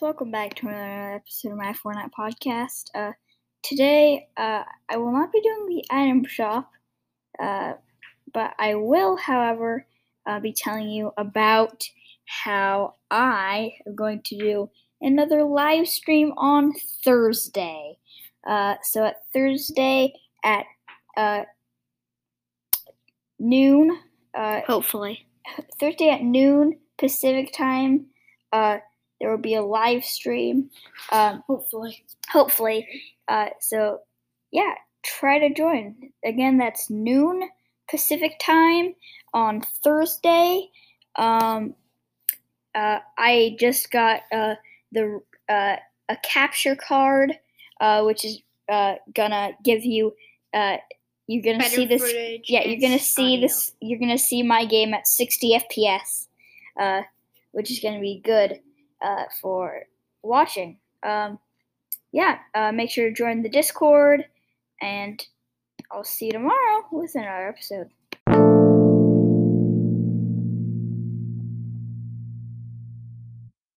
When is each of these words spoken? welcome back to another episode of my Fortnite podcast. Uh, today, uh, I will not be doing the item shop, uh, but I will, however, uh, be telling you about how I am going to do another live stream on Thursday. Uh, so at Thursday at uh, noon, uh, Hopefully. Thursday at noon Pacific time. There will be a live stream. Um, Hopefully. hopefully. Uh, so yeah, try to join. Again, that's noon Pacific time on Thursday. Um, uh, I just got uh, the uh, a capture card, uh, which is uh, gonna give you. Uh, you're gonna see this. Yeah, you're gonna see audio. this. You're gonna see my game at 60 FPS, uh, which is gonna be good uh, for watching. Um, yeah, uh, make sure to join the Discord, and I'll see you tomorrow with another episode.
welcome 0.00 0.30
back 0.30 0.54
to 0.54 0.68
another 0.68 1.14
episode 1.14 1.50
of 1.50 1.58
my 1.58 1.72
Fortnite 1.72 2.12
podcast. 2.16 2.84
Uh, 2.94 3.10
today, 3.64 4.28
uh, 4.36 4.62
I 4.88 4.96
will 4.96 5.10
not 5.10 5.32
be 5.32 5.40
doing 5.40 5.66
the 5.66 5.84
item 5.90 6.24
shop, 6.24 6.70
uh, 7.42 7.72
but 8.32 8.54
I 8.60 8.76
will, 8.76 9.16
however, 9.16 9.84
uh, 10.24 10.38
be 10.38 10.52
telling 10.52 10.88
you 10.88 11.10
about 11.18 11.82
how 12.26 12.94
I 13.10 13.72
am 13.84 13.96
going 13.96 14.22
to 14.26 14.38
do 14.38 14.70
another 15.00 15.42
live 15.42 15.88
stream 15.88 16.32
on 16.36 16.72
Thursday. 17.04 17.98
Uh, 18.46 18.76
so 18.84 19.04
at 19.04 19.16
Thursday 19.32 20.12
at 20.44 20.64
uh, 21.16 21.42
noon, 23.40 23.98
uh, 24.32 24.60
Hopefully. 24.64 25.26
Thursday 25.80 26.10
at 26.10 26.22
noon 26.22 26.78
Pacific 26.98 27.52
time. 27.52 28.06
There 29.22 29.30
will 29.30 29.38
be 29.38 29.54
a 29.54 29.62
live 29.62 30.04
stream. 30.04 30.68
Um, 31.12 31.44
Hopefully. 31.46 32.04
hopefully. 32.28 32.88
Uh, 33.28 33.50
so 33.60 34.00
yeah, 34.50 34.74
try 35.04 35.38
to 35.38 35.54
join. 35.54 35.94
Again, 36.24 36.58
that's 36.58 36.90
noon 36.90 37.48
Pacific 37.88 38.32
time 38.40 38.94
on 39.32 39.60
Thursday. 39.84 40.68
Um, 41.14 41.74
uh, 42.74 42.98
I 43.16 43.56
just 43.60 43.92
got 43.92 44.22
uh, 44.32 44.56
the 44.90 45.20
uh, 45.48 45.76
a 46.08 46.16
capture 46.24 46.74
card, 46.74 47.38
uh, 47.80 48.02
which 48.02 48.24
is 48.24 48.42
uh, 48.68 48.96
gonna 49.14 49.52
give 49.62 49.84
you. 49.84 50.14
Uh, 50.52 50.78
you're 51.28 51.44
gonna 51.44 51.68
see 51.68 51.86
this. 51.86 52.02
Yeah, 52.48 52.66
you're 52.66 52.80
gonna 52.80 52.98
see 52.98 53.34
audio. 53.34 53.40
this. 53.42 53.72
You're 53.80 54.00
gonna 54.00 54.18
see 54.18 54.42
my 54.42 54.64
game 54.64 54.92
at 54.94 55.06
60 55.06 55.60
FPS, 55.60 56.26
uh, 56.76 57.02
which 57.52 57.70
is 57.70 57.78
gonna 57.78 58.00
be 58.00 58.20
good 58.24 58.58
uh, 59.02 59.24
for 59.40 59.82
watching. 60.22 60.78
Um, 61.02 61.38
yeah, 62.12 62.38
uh, 62.54 62.72
make 62.72 62.90
sure 62.90 63.08
to 63.08 63.14
join 63.14 63.42
the 63.42 63.48
Discord, 63.48 64.24
and 64.80 65.24
I'll 65.90 66.04
see 66.04 66.26
you 66.26 66.32
tomorrow 66.32 66.84
with 66.92 67.14
another 67.14 67.48
episode. 67.48 67.88